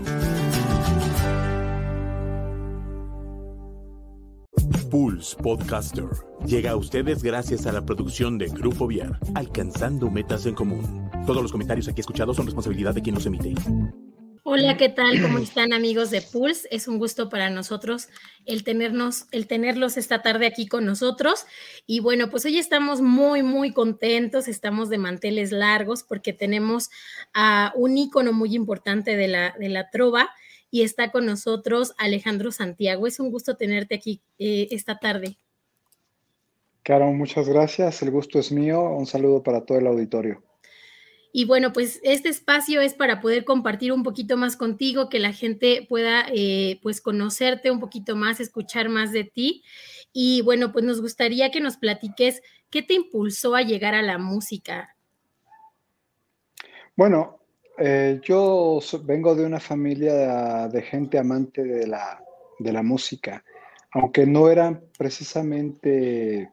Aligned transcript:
Pulse 4.90 5.38
Podcaster 5.38 6.10
llega 6.46 6.72
a 6.72 6.76
ustedes 6.76 7.24
gracias 7.24 7.66
a 7.66 7.72
la 7.72 7.86
producción 7.86 8.38
de 8.38 8.50
Grupo 8.50 8.88
Viar, 8.88 9.18
alcanzando 9.34 10.12
metas 10.12 10.46
en 10.46 10.56
común. 10.56 11.10
Todos 11.26 11.42
los 11.42 11.54
comentarios 11.54 11.88
aquí 11.88 12.02
escuchados 12.02 12.36
son 12.36 12.46
responsabilidad 12.46 12.94
de 12.94 13.02
quien 13.02 13.16
los 13.16 13.26
emite. 13.26 13.56
Hola, 14.44 14.76
¿qué 14.76 14.90
tal? 14.90 15.22
¿Cómo 15.22 15.38
están 15.44 15.72
amigos 15.72 16.10
de 16.10 16.24
Pulse? 16.24 16.68
Es 16.72 16.88
un 16.88 16.98
gusto 16.98 17.30
para 17.30 17.52
nosotros 17.52 18.10
el 18.48 18.64
tenernos, 18.64 19.28
el 19.32 19.46
tenerlos 19.46 19.98
esta 19.98 20.24
tarde 20.24 20.48
aquí 20.48 20.68
con 20.68 20.84
nosotros. 20.84 21.46
Y 21.86 22.00
bueno, 22.00 22.32
pues 22.32 22.46
hoy 22.46 22.58
estamos 22.58 23.02
muy, 23.02 23.44
muy 23.44 23.72
contentos, 23.72 24.48
estamos 24.48 24.90
de 24.90 24.98
manteles 24.98 25.52
largos 25.52 26.02
porque 26.02 26.34
tenemos 26.34 26.90
a 27.36 27.72
un 27.76 28.00
ícono 28.00 28.34
muy 28.34 28.56
importante 28.56 29.16
de 29.16 29.28
la, 29.28 29.56
de 29.60 29.70
la 29.70 29.92
trova 29.92 30.32
y 30.72 30.82
está 30.82 31.12
con 31.12 31.28
nosotros 31.28 31.94
Alejandro 32.00 32.52
Santiago. 32.52 33.06
Es 33.06 33.20
un 33.20 33.30
gusto 33.30 33.58
tenerte 33.58 33.94
aquí 33.94 34.22
eh, 34.40 34.70
esta 34.72 34.98
tarde. 34.98 35.38
Caro, 36.82 37.12
muchas 37.12 37.48
gracias. 37.48 38.02
El 38.02 38.10
gusto 38.10 38.40
es 38.40 38.52
mío. 38.52 38.82
Un 38.82 39.06
saludo 39.06 39.44
para 39.44 39.62
todo 39.66 39.78
el 39.78 39.86
auditorio. 39.86 40.42
Y 41.34 41.46
bueno, 41.46 41.72
pues 41.72 42.00
este 42.04 42.30
espacio 42.30 42.82
es 42.82 42.94
para 42.94 43.22
poder 43.22 43.46
compartir 43.46 43.94
un 43.94 44.04
poquito 44.04 44.36
más 44.36 44.58
contigo, 44.58 45.10
que 45.10 45.20
la 45.20 45.32
gente 45.32 45.86
pueda 45.88 46.26
eh, 46.34 46.80
pues 46.82 47.00
conocerte 47.00 47.72
un 47.72 47.80
poquito 47.80 48.16
más, 48.16 48.40
escuchar 48.40 48.90
más 48.90 49.12
de 49.12 49.24
ti. 49.24 49.64
Y 50.12 50.42
bueno, 50.42 50.74
pues 50.74 50.84
nos 50.84 51.02
gustaría 51.02 51.52
que 51.52 51.62
nos 51.62 51.78
platiques 51.78 52.42
qué 52.70 52.82
te 52.82 52.96
impulsó 52.96 53.56
a 53.56 53.62
llegar 53.62 53.96
a 53.96 54.02
la 54.02 54.18
música. 54.18 54.96
Bueno, 56.96 57.40
eh, 57.78 58.20
yo 58.24 58.80
vengo 59.04 59.34
de 59.34 59.46
una 59.46 59.60
familia 59.60 60.68
de 60.68 60.82
gente 60.82 61.18
amante 61.18 61.64
de 61.64 61.88
la, 61.88 62.22
de 62.60 62.74
la 62.74 62.84
música, 62.84 63.44
aunque 63.92 64.26
no 64.26 64.50
eran 64.50 64.84
precisamente 64.98 66.52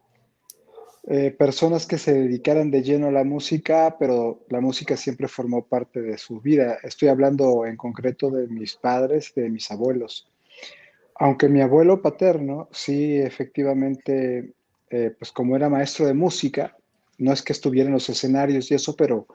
eh, 1.11 1.31
personas 1.31 1.87
que 1.87 1.97
se 1.97 2.13
dedicaran 2.13 2.71
de 2.71 2.83
lleno 2.83 3.07
a 3.07 3.11
la 3.11 3.25
música, 3.25 3.97
pero 3.99 4.45
la 4.51 4.61
música 4.61 4.95
siempre 4.95 5.27
formó 5.27 5.65
parte 5.65 6.03
de 6.03 6.19
su 6.19 6.39
vida. 6.39 6.77
Estoy 6.83 7.09
hablando 7.09 7.65
en 7.65 7.79
concreto 7.79 8.31
de 8.31 8.47
mis 8.47 8.77
padres, 8.77 9.33
de 9.35 9.49
mis 9.49 9.71
abuelos. 9.71 10.31
Aunque 11.15 11.49
mi 11.49 11.63
abuelo 11.63 12.03
paterno, 12.03 12.69
sí, 12.73 13.17
efectivamente, 13.17 14.53
eh, 14.91 15.15
pues 15.19 15.33
como 15.33 15.57
era 15.57 15.71
maestro 15.71 16.05
de 16.05 16.13
música, 16.13 16.77
no 17.17 17.33
es 17.33 17.41
que 17.41 17.55
estuviera 17.55 17.87
en 17.87 17.95
los 17.95 18.11
escenarios 18.11 18.71
y 18.71 18.75
eso, 18.75 18.95
pero 18.95 19.27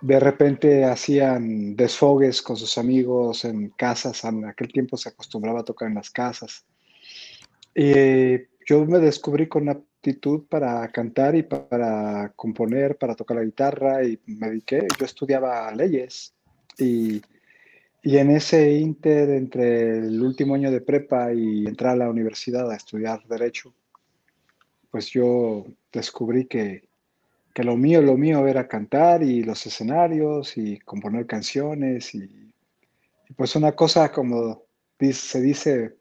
de 0.00 0.20
repente 0.20 0.84
hacían 0.84 1.74
desfogues 1.74 2.40
con 2.42 2.56
sus 2.56 2.78
amigos 2.78 3.44
en 3.44 3.70
casas, 3.70 4.22
en 4.22 4.44
aquel 4.44 4.72
tiempo 4.72 4.96
se 4.96 5.08
acostumbraba 5.08 5.60
a 5.60 5.64
tocar 5.64 5.88
en 5.88 5.96
las 5.96 6.10
casas. 6.10 6.64
Y 7.74 8.36
yo 8.66 8.86
me 8.86 9.00
descubrí 9.00 9.48
con 9.48 9.68
aptitud 10.02 10.42
para 10.48 10.88
cantar 10.88 11.36
y 11.36 11.44
para 11.44 12.32
componer, 12.34 12.96
para 12.96 13.14
tocar 13.14 13.36
la 13.36 13.44
guitarra 13.44 14.04
y 14.04 14.18
me 14.26 14.48
dediqué, 14.48 14.88
yo 14.98 15.06
estudiaba 15.06 15.72
leyes. 15.72 16.34
Y, 16.76 17.22
y 18.02 18.16
en 18.16 18.30
ese 18.30 18.72
inter 18.72 19.30
entre 19.30 19.98
el 19.98 20.20
último 20.20 20.56
año 20.56 20.72
de 20.72 20.80
prepa 20.80 21.32
y 21.32 21.66
entrar 21.66 21.92
a 21.92 21.96
la 21.96 22.10
universidad 22.10 22.68
a 22.68 22.74
estudiar 22.74 23.22
derecho, 23.28 23.72
pues 24.90 25.08
yo 25.10 25.66
descubrí 25.92 26.46
que 26.46 26.82
que 27.54 27.64
lo 27.64 27.76
mío, 27.76 28.00
lo 28.00 28.16
mío 28.16 28.46
era 28.46 28.66
cantar 28.66 29.22
y 29.22 29.42
los 29.42 29.66
escenarios 29.66 30.56
y 30.56 30.78
componer 30.78 31.26
canciones 31.26 32.14
y, 32.14 32.52
pues 33.36 33.56
una 33.56 33.72
cosa 33.72 34.10
como 34.10 34.62
se 34.98 35.40
dice 35.40 35.96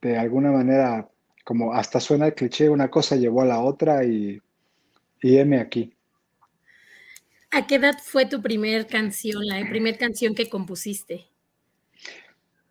de 0.00 0.16
alguna 0.16 0.50
manera, 0.50 1.09
como 1.44 1.72
hasta 1.72 2.00
suena 2.00 2.26
el 2.26 2.34
cliché, 2.34 2.68
una 2.68 2.90
cosa 2.90 3.16
llevó 3.16 3.42
a 3.42 3.46
la 3.46 3.60
otra 3.60 4.04
y, 4.04 4.40
y 5.22 5.36
heme 5.36 5.60
aquí. 5.60 5.92
¿A 7.50 7.66
qué 7.66 7.76
edad 7.76 7.96
fue 8.02 8.26
tu 8.26 8.40
primer 8.40 8.86
canción, 8.86 9.44
la 9.46 9.68
primera 9.68 9.98
canción 9.98 10.34
que 10.34 10.48
compusiste? 10.48 11.26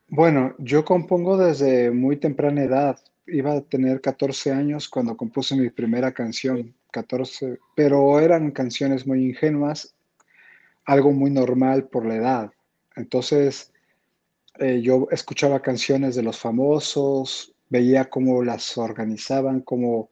Bueno, 0.08 0.56
yo 0.58 0.85
compongo 0.85 1.38
desde 1.38 1.91
muy 1.91 2.18
temprana 2.18 2.63
edad. 2.63 3.00
Iba 3.28 3.53
a 3.53 3.62
tener 3.62 4.02
14 4.02 4.52
años 4.52 4.88
cuando 4.88 5.18
compuse 5.18 5.56
mi 5.56 5.69
primera 5.69 6.13
canción. 6.13 6.74
14, 6.91 7.59
pero 7.75 8.19
eran 8.19 8.52
canciones 8.52 9.06
muy 9.06 9.25
ingenuas, 9.25 9.96
algo 10.85 11.12
muy 11.12 11.29
normal 11.31 11.88
por 11.88 12.06
la 12.06 12.16
edad. 12.16 12.52
Entonces, 12.96 13.72
eh, 14.59 14.81
yo 14.81 15.08
escuchaba 15.12 15.62
canciones 15.62 16.16
de 16.16 16.24
los 16.24 16.40
famosos, 16.40 17.53
veía 17.69 18.09
cómo 18.09 18.44
las 18.44 18.78
organizaban, 18.78 19.62
cómo, 19.62 20.09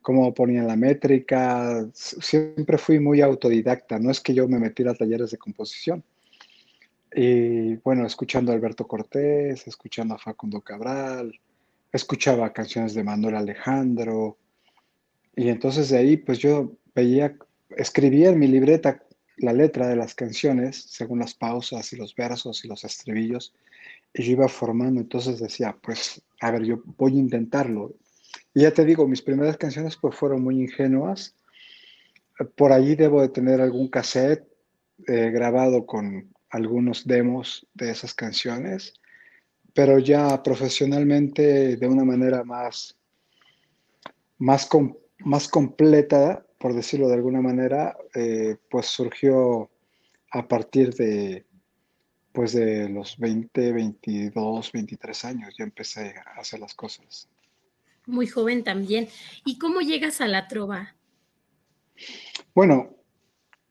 cómo 0.00 0.32
ponían 0.34 0.66
la 0.66 0.76
métrica. 0.76 1.86
Siempre 1.92 2.78
fui 2.78 3.00
muy 3.00 3.20
autodidacta, 3.20 3.98
no 3.98 4.10
es 4.10 4.20
que 4.20 4.34
yo 4.34 4.48
me 4.48 4.58
metiera 4.58 4.92
a 4.92 4.96
talleres 4.96 5.30
de 5.30 5.38
composición. 5.38 6.02
Y 7.14 7.76
bueno, 7.76 8.06
escuchando 8.06 8.52
a 8.52 8.54
Alberto 8.54 8.86
Cortés, 8.86 9.66
escuchando 9.66 10.14
a 10.14 10.18
Facundo 10.18 10.60
Cabral, 10.62 11.38
escuchaba 11.92 12.52
canciones 12.52 12.94
de 12.94 13.04
Manuel 13.04 13.36
Alejandro, 13.36 14.38
y 15.34 15.48
entonces 15.48 15.88
de 15.88 15.98
ahí, 15.98 16.16
pues 16.16 16.38
yo 16.38 16.72
veía, 16.94 17.36
escribía 17.76 18.30
en 18.30 18.38
mi 18.38 18.46
libreta 18.46 19.02
la 19.38 19.52
letra 19.52 19.88
de 19.88 19.96
las 19.96 20.14
canciones, 20.14 20.76
según 20.76 21.20
las 21.20 21.34
pausas 21.34 21.92
y 21.92 21.96
los 21.96 22.14
versos 22.14 22.64
y 22.64 22.68
los 22.68 22.84
estribillos, 22.84 23.54
y 24.14 24.24
yo 24.24 24.32
iba 24.32 24.48
formando, 24.48 25.00
entonces 25.00 25.40
decía, 25.40 25.76
pues, 25.82 26.22
a 26.42 26.50
ver, 26.50 26.64
yo 26.64 26.82
voy 26.98 27.16
a 27.16 27.20
intentarlo. 27.20 27.94
Y 28.52 28.62
ya 28.62 28.72
te 28.72 28.84
digo, 28.84 29.06
mis 29.06 29.22
primeras 29.22 29.56
canciones 29.56 29.96
pues 29.96 30.16
fueron 30.16 30.42
muy 30.42 30.60
ingenuas. 30.60 31.36
Por 32.56 32.72
allí 32.72 32.96
debo 32.96 33.22
de 33.22 33.28
tener 33.28 33.60
algún 33.60 33.86
cassette 33.88 34.44
eh, 35.06 35.30
grabado 35.30 35.86
con 35.86 36.34
algunos 36.50 37.06
demos 37.06 37.66
de 37.74 37.92
esas 37.92 38.12
canciones, 38.12 38.94
pero 39.72 40.00
ya 40.00 40.42
profesionalmente 40.42 41.76
de 41.76 41.86
una 41.86 42.04
manera 42.04 42.42
más, 42.42 42.96
más, 44.38 44.68
más 45.20 45.46
completa, 45.46 46.44
por 46.58 46.74
decirlo 46.74 47.06
de 47.06 47.14
alguna 47.14 47.40
manera, 47.40 47.96
eh, 48.16 48.56
pues 48.68 48.86
surgió 48.86 49.70
a 50.32 50.48
partir 50.48 50.92
de, 50.94 51.46
pues 52.32 52.52
de 52.52 52.88
los 52.88 53.18
20, 53.18 53.72
22, 53.72 54.72
23 54.72 55.24
años. 55.24 55.54
Ya 55.56 55.64
empecé 55.64 56.14
a 56.16 56.40
hacer 56.40 56.60
las 56.60 56.74
cosas. 56.74 57.28
Muy 58.06 58.26
joven 58.26 58.64
también. 58.64 59.08
¿Y 59.44 59.58
cómo 59.58 59.80
llegas 59.80 60.20
a 60.20 60.28
la 60.28 60.48
trova? 60.48 60.94
Bueno, 62.54 62.96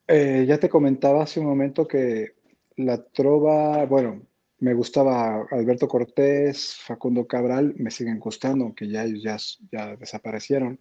eh, 0.08 0.46
ya 0.48 0.58
te 0.58 0.70
comentaba 0.70 1.24
hace 1.24 1.40
un 1.40 1.48
momento 1.48 1.88
que 1.88 2.36
la 2.78 3.04
trova, 3.04 3.86
bueno, 3.86 4.22
me 4.60 4.74
gustaba 4.74 5.48
Alberto 5.52 5.88
Cortés, 5.88 6.76
Facundo 6.76 7.28
Cabral, 7.28 7.74
me 7.78 7.92
siguen 7.92 8.20
gustando, 8.20 8.66
aunque 8.66 8.88
ya 8.88 9.04
ellos 9.04 9.24
ya, 9.24 9.38
ya 9.72 9.96
desaparecieron 9.98 10.80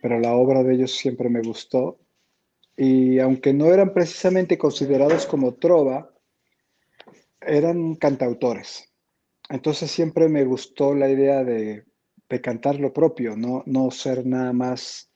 pero 0.00 0.20
la 0.20 0.34
obra 0.34 0.62
de 0.62 0.74
ellos 0.74 0.92
siempre 0.92 1.28
me 1.28 1.42
gustó. 1.42 1.98
Y 2.76 3.18
aunque 3.18 3.52
no 3.52 3.66
eran 3.66 3.92
precisamente 3.92 4.56
considerados 4.56 5.26
como 5.26 5.54
trova, 5.54 6.10
eran 7.40 7.94
cantautores. 7.94 8.92
Entonces 9.48 9.90
siempre 9.90 10.28
me 10.28 10.44
gustó 10.44 10.94
la 10.94 11.10
idea 11.10 11.44
de, 11.44 11.84
cantar 12.42 12.78
lo 12.78 12.92
propio, 12.92 13.36
no, 13.36 13.62
no 13.66 13.90
ser 13.90 14.26
nada 14.26 14.52
más 14.52 15.10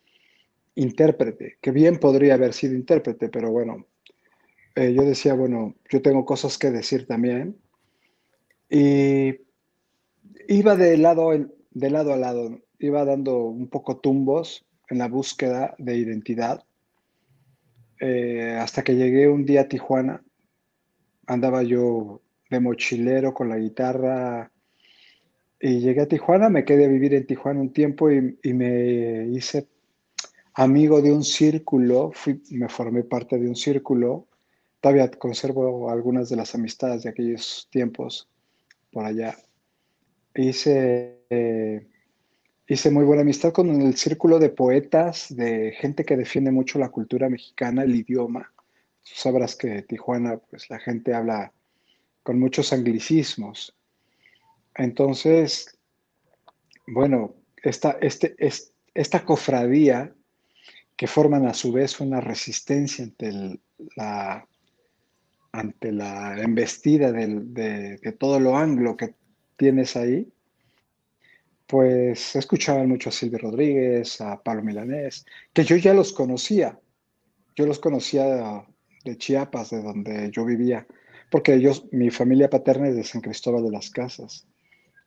intérprete, 0.75 1.59
que 1.61 1.71
bien 1.71 1.99
podría 1.99 2.35
haber 2.35 2.55
sido 2.55 2.75
intérprete, 2.75 3.29
pero 3.29 3.51
bueno, 3.51 3.87
eh, 4.75 4.95
yo 4.95 5.03
decía, 5.03 5.35
bueno, 5.35 5.75
yo 5.91 6.01
tengo 6.01 6.25
cosas 6.25 6.57
que 6.57 6.71
decir 6.71 7.07
también. 7.07 7.59
Y 8.71 9.41
iba 10.49 10.77
de 10.77 10.97
lado, 10.97 11.31
de 11.71 11.91
lado 11.91 12.15
a 12.15 12.17
lado 12.17 12.59
iba 12.79 13.05
dando 13.05 13.45
un 13.45 13.69
poco 13.69 13.99
tumbos 13.99 14.67
en 14.89 14.99
la 14.99 15.09
búsqueda 15.09 15.75
de 15.79 15.97
identidad. 15.97 16.65
Eh, 18.01 18.57
hasta 18.61 18.83
que 18.83 18.97
llegué 18.97 19.29
un 19.29 19.45
día 19.45 19.63
a 19.63 19.69
Tijuana, 19.69 20.25
andaba 21.33 21.63
yo 21.63 22.21
de 22.51 22.61
mochilero 22.61 23.33
con 23.33 23.49
la 23.49 23.59
guitarra 23.59 24.51
y 25.61 25.81
llegué 25.81 26.03
a 26.03 26.09
Tijuana, 26.09 26.49
me 26.49 26.65
quedé 26.65 26.85
a 26.85 26.89
vivir 26.89 27.15
en 27.15 27.27
Tijuana 27.27 27.61
un 27.61 27.73
tiempo 27.73 28.11
y, 28.11 28.37
me 28.53 29.29
hice 29.29 29.69
amigo 30.55 31.01
de 31.01 31.13
un 31.13 31.23
círculo, 31.23 32.11
fui, 32.13 32.43
me 32.51 32.69
formé 32.69 33.05
parte 33.05 33.39
de 33.39 33.49
un 33.49 33.57
círculo, 33.57 34.27
todavía 34.81 35.11
conservo 35.11 35.89
algunas 35.89 36.29
de 36.29 36.37
las 36.37 36.55
amistades 36.55 37.05
de 37.05 37.11
aquellos 37.11 37.69
tiempos 37.71 38.29
por 38.91 39.05
allá. 39.05 39.37
Hice 40.35 41.21
eh, 41.31 41.87
hice 42.67 42.91
muy 42.91 43.05
buena 43.05 43.23
amistad 43.23 43.53
con 43.53 43.69
el 43.83 43.97
círculo 43.97 44.39
de 44.39 44.49
poetas, 44.49 45.35
de 45.35 45.73
gente 45.73 46.05
que 46.05 46.17
defiende 46.17 46.51
mucho 46.51 46.79
la 46.79 46.91
cultura 46.91 47.29
mexicana, 47.29 47.83
el 47.83 47.95
idioma. 47.95 48.53
Sabrás 49.03 49.57
que 49.57 49.83
Tijuana, 49.83 50.39
pues 50.39 50.71
la 50.71 50.79
gente 50.79 51.15
habla 51.15 51.53
con 52.23 52.39
muchos 52.39 52.73
anglicismos. 52.73 53.77
Entonces, 54.75 55.79
bueno, 56.87 57.35
esta, 57.63 57.99
este, 58.01 58.37
esta 58.95 59.25
cofradía 59.25 60.15
que 60.97 61.07
forman 61.07 61.47
a 61.47 61.55
su 61.55 61.73
vez 61.73 62.01
una 62.01 62.21
resistencia 62.21 63.05
ante 63.05 63.59
la, 63.97 64.47
ante 65.53 65.93
la 65.93 66.41
embestida 66.41 67.13
de, 67.13 67.99
de, 68.01 68.13
todo 68.13 68.39
lo 68.39 68.57
anglo 68.57 68.97
que 68.97 69.15
tienes 69.57 69.97
ahí, 69.97 70.33
pues 71.67 72.37
escuchaban 72.37 72.89
mucho 72.89 73.09
a 73.09 73.13
Silvio 73.13 73.39
Rodríguez, 73.39 74.21
a 74.21 74.43
Pablo 74.43 74.63
Milanés, 74.63 75.25
que 75.53 75.65
yo 75.65 75.77
ya 75.77 75.95
los 75.95 76.13
conocía. 76.13 76.79
Yo 77.55 77.67
los 77.67 77.79
conocía 77.79 78.67
de 79.05 79.17
Chiapas, 79.17 79.71
de 79.71 79.83
donde 79.83 80.31
yo 80.31 80.45
vivía, 80.45 80.87
porque 81.31 81.55
ellos, 81.55 81.87
mi 81.93 82.11
familia 82.11 82.51
paterna 82.51 82.89
es 82.89 82.97
de 82.97 83.05
San 83.05 83.21
Cristóbal 83.21 83.65
de 83.65 83.71
las 83.71 83.91
Casas 83.91 84.47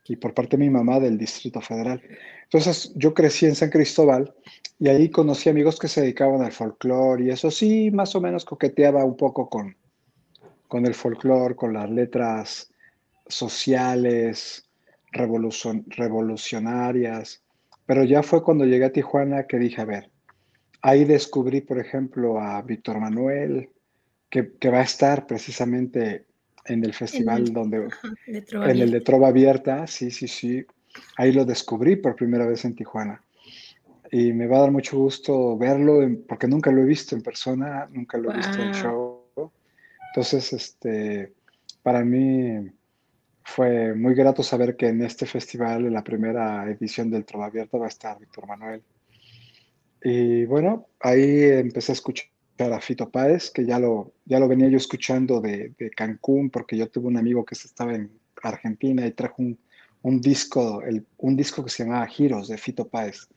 y 0.07 0.15
por 0.17 0.33
parte 0.33 0.57
de 0.57 0.63
mi 0.63 0.69
mamá 0.69 0.99
del 0.99 1.17
Distrito 1.17 1.61
Federal. 1.61 2.01
Entonces 2.43 2.91
yo 2.95 3.13
crecí 3.13 3.45
en 3.45 3.55
San 3.55 3.69
Cristóbal 3.69 4.33
y 4.79 4.87
ahí 4.87 5.09
conocí 5.09 5.49
amigos 5.49 5.79
que 5.79 5.87
se 5.87 6.01
dedicaban 6.01 6.41
al 6.41 6.51
folclore 6.51 7.23
y 7.23 7.29
eso 7.29 7.49
sí, 7.49 7.89
más 7.91 8.15
o 8.15 8.21
menos 8.21 8.45
coqueteaba 8.45 9.03
un 9.03 9.17
poco 9.17 9.49
con, 9.49 9.75
con 10.67 10.85
el 10.85 10.93
folclore, 10.93 11.55
con 11.55 11.73
las 11.73 11.89
letras 11.89 12.71
sociales, 13.27 14.69
revolucionarias, 15.11 17.41
pero 17.85 18.03
ya 18.03 18.23
fue 18.23 18.43
cuando 18.43 18.65
llegué 18.65 18.85
a 18.85 18.91
Tijuana 18.91 19.47
que 19.47 19.57
dije, 19.57 19.81
a 19.81 19.85
ver, 19.85 20.11
ahí 20.81 21.05
descubrí, 21.05 21.61
por 21.61 21.79
ejemplo, 21.79 22.39
a 22.39 22.61
Víctor 22.61 22.99
Manuel, 22.99 23.69
que, 24.43 24.69
va 24.69 24.79
a 24.79 24.83
estar 24.83 25.27
precisamente 25.27 26.25
en 26.65 26.83
el 26.83 26.93
festival 26.93 27.53
donde, 27.53 27.87
en 28.27 28.77
el 28.81 28.91
de 28.91 29.01
Trova 29.01 29.29
Abierta, 29.29 29.87
sí, 29.87 30.11
sí, 30.11 30.27
sí, 30.27 30.65
ahí 31.17 31.31
lo 31.31 31.45
descubrí 31.45 31.95
por 31.95 32.15
primera 32.15 32.45
vez 32.45 32.65
en 32.65 32.75
Tijuana. 32.75 33.21
Y 34.11 34.33
me 34.33 34.47
va 34.47 34.57
a 34.57 34.61
dar 34.61 34.71
mucho 34.71 34.97
gusto 34.97 35.57
verlo, 35.57 35.99
porque 36.27 36.47
nunca 36.47 36.71
lo 36.71 36.81
he 36.81 36.85
visto 36.85 37.15
en 37.15 37.21
persona, 37.21 37.87
nunca 37.91 38.17
lo 38.17 38.31
he 38.31 38.37
visto 38.37 38.61
en 38.61 38.73
show. 38.73 39.21
Entonces, 40.09 40.53
este, 40.53 41.33
para 41.81 42.03
mí 42.03 42.69
fue 43.43 43.93
muy 43.93 44.15
grato 44.15 44.43
saber 44.43 44.75
que 44.75 44.87
en 44.87 45.01
este 45.03 45.25
festival, 45.25 45.85
en 45.85 45.93
la 45.93 46.03
primera 46.03 46.69
edición 46.69 47.09
del 47.09 47.25
Trova 47.25 47.47
Abierta, 47.47 47.77
va 47.77 47.85
a 47.85 47.89
estar 47.89 48.19
Víctor 48.19 48.47
Manuel. 48.47 48.81
Y 50.03 50.45
bueno, 50.45 50.87
ahí 50.99 51.43
empecé 51.43 51.91
a 51.91 51.93
escuchar 51.93 52.34
a 52.57 52.79
Fito 52.79 53.09
Páez, 53.09 53.51
que 53.51 53.65
ya 53.65 53.79
lo, 53.79 54.13
ya 54.25 54.39
lo 54.39 54.47
venía 54.47 54.69
yo 54.69 54.77
escuchando 54.77 55.41
de, 55.41 55.73
de 55.77 55.89
Cancún, 55.91 56.49
porque 56.49 56.77
yo 56.77 56.87
tuve 56.89 57.07
un 57.07 57.17
amigo 57.17 57.43
que 57.43 57.55
estaba 57.55 57.93
en 57.93 58.11
Argentina 58.41 59.05
y 59.05 59.11
trajo 59.11 59.35
un, 59.39 59.57
un 60.03 60.21
disco, 60.21 60.81
el, 60.81 61.05
un 61.17 61.35
disco 61.35 61.63
que 61.63 61.69
se 61.69 61.83
llamaba 61.83 62.07
Giros 62.07 62.47
de 62.47 62.57
Fito 62.57 62.87
Páez, 62.87 63.27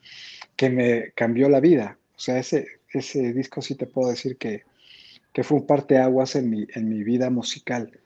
que 0.55 0.70
me 0.70 1.12
cambió 1.12 1.49
la 1.49 1.61
vida. 1.61 1.99
O 2.17 2.20
sea, 2.20 2.38
ese, 2.38 2.67
ese 2.93 3.32
disco 3.32 3.62
sí 3.62 3.75
te 3.75 3.87
puedo 3.87 4.11
decir 4.11 4.37
que, 4.37 4.65
que 5.32 5.43
fue 5.43 5.59
un 5.59 5.67
parteaguas 5.67 6.37
en 6.37 6.50
mi, 6.50 6.67
en 6.75 6.88
mi 6.88 7.03
vida 7.03 7.31
musical 7.31 7.99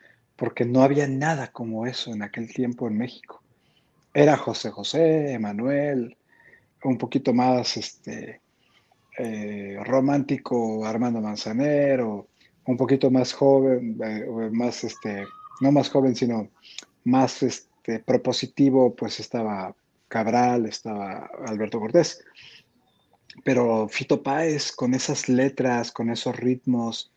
porque 0.43 0.65
no 0.65 0.83
había 0.83 1.07
nada 1.07 1.53
como 1.53 1.87
eso 1.87 2.13
en 2.13 2.23
aquel 2.23 2.53
tiempo 2.53 2.89
en 2.89 2.99
México. 2.99 3.43
Era 4.13 4.37
José 4.37 4.71
José, 4.71 5.33
Emanuel, 5.35 6.17
un 6.83 6.99
poquito 6.99 7.33
más 7.33 7.77
este, 7.77 8.41
eh, 9.19 9.79
romántico 9.85 10.85
Armando 10.85 11.21
Manzanero, 11.21 12.29
un 12.67 12.77
poquito 12.77 13.11
más 13.11 13.33
joven, 13.33 13.99
eh, 14.03 14.27
más 14.53 14.85
este, 14.85 15.25
no 15.61 15.73
más 15.73 15.91
joven, 15.91 16.15
sino 16.15 16.49
más 17.05 17.43
este, 17.43 17.99
propositivo, 18.01 18.95
pues 18.95 19.21
estaba 19.21 19.75
Cabral, 20.09 20.67
estaba 20.67 21.31
Alberto 21.47 21.81
Cortés. 21.81 22.25
Pero 23.45 23.89
Fito 23.89 24.23
Páez, 24.23 24.73
con 24.73 24.95
esas 24.95 25.29
letras, 25.29 25.91
con 25.91 26.11
esos 26.11 26.37
ritmos, 26.37 27.13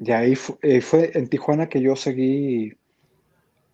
y 0.00 0.10
ahí 0.10 0.36
eh, 0.62 0.80
fue, 0.80 1.10
en 1.14 1.28
Tijuana 1.28 1.68
que 1.68 1.80
yo 1.80 1.96
seguí 1.96 2.74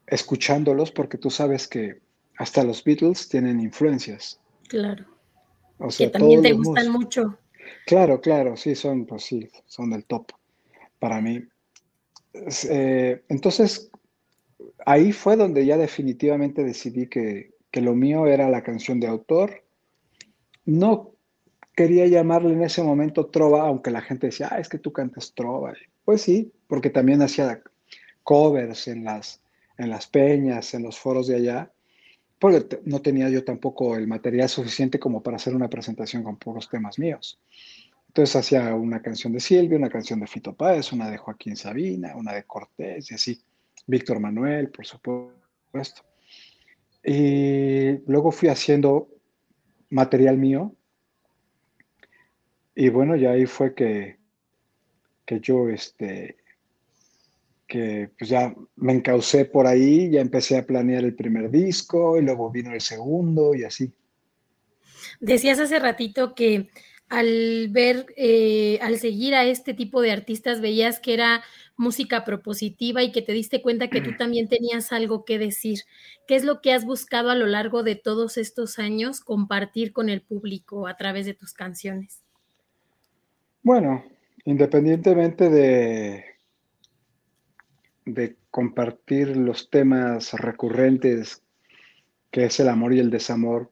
escuchándolos 0.07 0.91
porque 0.91 1.19
tú 1.19 1.31
sabes 1.31 1.67
que 1.67 2.01
hasta 2.37 2.63
los 2.63 2.85
Beatles 2.85 3.29
tienen 3.29 3.61
influencias. 3.61 4.41
Claro. 4.69 5.05
O 5.79 5.91
sea, 5.91 6.07
que 6.07 6.19
también 6.19 6.43
te 6.43 6.53
gustan 6.53 6.91
mucho. 6.91 7.39
Claro, 7.87 8.21
claro, 8.21 8.57
sí, 8.57 8.75
son, 8.75 9.07
pues 9.07 9.25
sí, 9.25 9.49
son 9.67 9.91
del 9.91 10.05
top 10.05 10.33
para 10.99 11.21
mí. 11.21 11.43
Eh, 12.69 13.23
entonces, 13.29 13.91
ahí 14.85 15.13
fue 15.13 15.37
donde 15.37 15.65
ya 15.65 15.77
definitivamente 15.77 16.65
decidí 16.65 17.07
que, 17.07 17.55
que, 17.71 17.81
lo 17.81 17.95
mío 17.95 18.27
era 18.27 18.51
la 18.51 18.63
canción 18.63 19.01
de 19.01 19.07
autor. 19.07 19.65
No 20.65 21.13
quería 21.75 22.07
llamarle 22.07 22.53
en 22.55 22.63
ese 22.63 22.83
momento 22.83 23.27
trova, 23.27 23.63
aunque 23.63 23.91
la 23.91 24.01
gente 24.01 24.27
decía, 24.27 24.49
ah, 24.51 24.59
es 24.59 24.69
que 24.69 24.79
tú 24.79 24.93
cantas 24.93 25.33
trova. 25.35 25.75
Pues 26.05 26.23
sí, 26.23 26.53
porque 26.67 26.91
también 26.91 27.23
hacía 27.23 27.63
covers 28.23 28.89
en 28.89 29.05
las, 29.05 29.41
en 29.79 29.91
las 29.91 30.07
peñas, 30.07 30.75
en 30.75 30.83
los 30.83 30.99
foros 30.99 31.29
de 31.29 31.37
allá, 31.37 31.73
porque 32.39 32.81
no 32.85 33.01
tenía 33.01 33.29
yo 33.29 33.45
tampoco 33.45 33.97
el 33.97 34.07
material 34.07 34.49
suficiente 34.49 34.99
como 34.99 35.23
para 35.23 35.37
hacer 35.37 35.55
una 35.55 35.69
presentación 35.69 36.23
con 36.23 36.37
puros 36.37 36.69
temas 36.69 36.99
míos. 36.99 37.41
Entonces 38.09 38.37
hacía 38.37 38.75
una 38.75 39.03
canción 39.03 39.33
de 39.33 39.41
Silvia, 39.41 39.79
una 39.79 39.91
canción 39.91 40.21
de 40.21 40.27
Fito 40.27 40.55
Páez, 40.55 40.93
una 40.93 41.11
de 41.11 41.19
Joaquín 41.19 41.57
Sabina, 41.57 42.17
una 42.17 42.33
de 42.33 42.45
Cortés 42.45 43.11
y 43.11 43.15
así. 43.15 43.41
Víctor 43.87 44.21
Manuel, 44.21 44.71
por 44.71 44.85
supuesto. 44.87 46.03
Y 47.03 47.99
luego 48.07 48.31
fui 48.31 48.49
haciendo 48.49 49.09
material 49.89 50.37
mío 50.37 50.75
y 52.75 52.91
bueno, 52.91 53.17
ya 53.17 53.33
ahí 53.33 53.47
fue 53.47 53.75
que, 53.75 54.19
que 55.25 55.41
yo, 55.41 55.69
este, 55.69 56.37
que 57.69 58.11
pues 58.19 58.31
ya 58.31 58.55
me 58.77 58.95
encaucé 58.95 59.45
por 59.45 59.67
ahí, 59.67 60.11
ya 60.11 60.21
empecé 60.21 60.57
a 60.57 60.67
planear 60.67 61.05
el 61.05 61.15
primer 61.15 61.51
disco 61.51 62.19
y 62.19 62.23
luego 62.23 62.51
vino 62.51 62.73
el 62.73 62.81
segundo 62.81 63.55
y 63.55 63.65
así. 63.65 63.93
Decías 65.21 65.61
hace 65.61 65.79
ratito 65.79 66.35
que 66.35 66.71
al 67.09 67.69
ver, 67.71 68.07
eh, 68.17 68.79
al 68.83 68.99
seguir 68.99 69.35
a 69.35 69.45
este 69.45 69.75
tipo 69.75 70.03
de 70.03 70.13
artistas, 70.13 70.61
veías 70.61 71.01
que 71.01 71.15
era 71.15 71.43
música 71.77 72.25
propositiva 72.25 73.03
y 73.03 73.13
que 73.13 73.23
te 73.23 73.33
diste 73.33 73.63
cuenta 73.63 73.89
que 73.89 74.01
tú 74.01 74.17
también 74.17 74.49
tenías 74.49 74.93
algo 74.93 75.25
que 75.25 75.39
decir. 75.39 75.81
¿Qué 76.27 76.37
es 76.37 76.45
lo 76.45 76.61
que 76.61 76.73
has 76.73 76.85
buscado 76.85 77.31
a 77.31 77.35
lo 77.35 77.47
largo 77.47 77.83
de 77.83 77.95
todos 77.95 78.37
estos 78.37 78.79
años 78.79 79.21
compartir 79.21 79.93
con 79.93 80.09
el 80.09 80.21
público 80.21 80.87
a 80.87 80.97
través 80.97 81.25
de 81.25 81.35
tus 81.35 81.53
canciones? 81.55 82.21
Bueno, 83.63 84.05
independientemente 84.45 85.49
de, 85.49 86.25
de 88.15 88.37
compartir 88.51 89.37
los 89.37 89.71
temas 89.71 90.33
recurrentes 90.33 91.43
que 92.31 92.45
es 92.45 92.61
el 92.61 92.69
amor 92.69 92.95
y 92.95 92.99
el 92.99 93.11
desamor, 93.11 93.71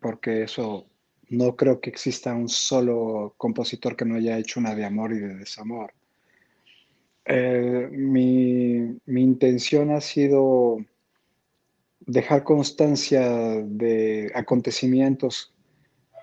porque 0.00 0.42
eso 0.42 0.86
no 1.28 1.56
creo 1.56 1.80
que 1.80 1.90
exista 1.90 2.34
un 2.34 2.48
solo 2.48 3.34
compositor 3.36 3.96
que 3.96 4.04
no 4.04 4.16
haya 4.16 4.38
hecho 4.38 4.60
una 4.60 4.74
de 4.74 4.84
amor 4.84 5.12
y 5.12 5.18
de 5.18 5.34
desamor. 5.34 5.92
Eh, 7.24 7.88
mi, 7.90 8.98
mi, 9.06 9.22
intención 9.22 9.90
ha 9.90 10.00
sido 10.00 10.78
dejar 12.00 12.44
constancia 12.44 13.28
de 13.64 14.30
acontecimientos 14.34 15.52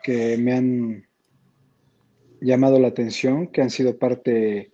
que 0.02 0.38
me 0.38 0.54
han 0.54 1.08
llamado 2.40 2.80
la 2.80 2.88
atención, 2.88 3.48
que 3.48 3.62
han 3.62 3.70
sido 3.70 3.98
parte 3.98 4.73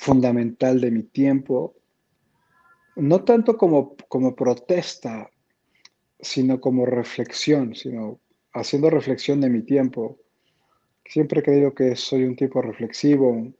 fundamental 0.00 0.80
de 0.80 0.90
mi 0.90 1.02
tiempo, 1.02 1.74
no 2.96 3.22
tanto 3.22 3.58
como, 3.58 3.96
como 4.08 4.34
protesta, 4.34 5.30
sino 6.18 6.58
como 6.58 6.86
reflexión, 6.86 7.74
sino 7.74 8.18
haciendo 8.54 8.88
reflexión 8.88 9.42
de 9.42 9.50
mi 9.50 9.60
tiempo. 9.60 10.18
Siempre 11.04 11.40
he 11.40 11.42
creído 11.42 11.74
que 11.74 11.96
soy 11.96 12.24
un 12.24 12.34
tipo 12.34 12.62
reflexivo, 12.62 13.52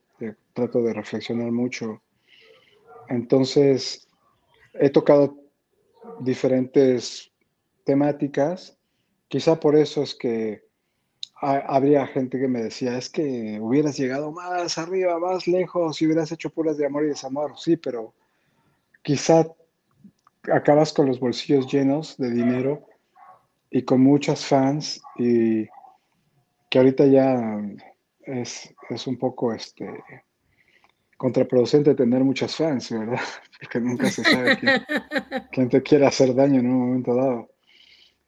trato 0.54 0.82
de 0.82 0.94
reflexionar 0.94 1.52
mucho. 1.52 2.00
Entonces, 3.11 4.09
he 4.73 4.88
tocado 4.88 5.37
diferentes 6.20 7.30
temáticas. 7.85 8.78
Quizá 9.28 9.61
por 9.61 9.76
eso 9.76 10.02
es 10.04 10.14
que 10.14 10.64
habría 11.40 12.06
gente 12.06 12.38
que 12.38 12.49
me 12.49 12.62
decía, 12.62 12.99
es 12.99 13.09
que 13.09 13.59
hubieras 13.61 13.97
llegado 13.97 14.30
más 14.30 14.76
arriba, 14.76 15.18
más 15.18 15.47
lejos, 15.47 16.00
y 16.00 16.06
hubieras 16.06 16.30
hecho 16.32 16.50
puras 16.50 16.76
de 16.76 16.87
amor 16.87 17.04
y 17.04 17.09
desamor. 17.09 17.59
Sí, 17.59 17.76
pero 17.76 18.12
quizá 19.02 19.47
acabas 20.52 20.92
con 20.92 21.06
los 21.06 21.18
bolsillos 21.18 21.70
llenos 21.70 22.16
de 22.18 22.30
dinero 22.30 22.87
y 23.70 23.82
con 23.82 24.00
muchas 24.00 24.44
fans 24.44 25.00
y 25.16 25.66
que 26.68 26.78
ahorita 26.78 27.06
ya 27.06 27.61
es, 28.23 28.75
un 29.06 29.16
poco 29.18 29.52
este, 29.52 30.02
contraproducente 31.16 31.94
tener 31.94 32.23
muchas 32.23 32.54
fans, 32.54 32.90
¿verdad? 32.90 33.20
Porque 33.61 33.80
nunca 33.80 34.11
se 34.11 34.25
sabe 34.25 34.59
quién, 35.52 35.68
te 35.68 35.82
quiere 35.82 36.06
hacer 36.06 36.35
daño 36.35 36.61
en 36.61 36.66
un 36.66 36.78
momento 36.78 37.14
dado. 37.14 37.50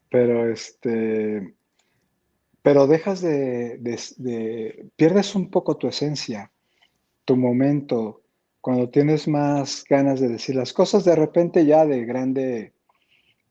Pero 0.09 0.51
este, 0.51 1.55
pero 2.63 2.87
dejas 2.87 3.21
de, 3.21 3.79
de, 3.79 4.87
pierdes 4.97 5.35
un 5.35 5.51
poco 5.51 5.77
tu 5.77 5.89
esencia, 5.89 6.53
tu 7.25 7.37
momento, 7.37 8.23
cuando 8.61 8.89
tienes 8.89 9.27
más 9.27 9.85
ganas 9.89 10.21
de 10.21 10.29
decir 10.29 10.55
las 10.55 10.73
cosas, 10.73 11.05
de 11.05 11.17
repente 11.17 11.67
ya 11.67 11.85
de 11.85 12.05
grande, 12.05 12.73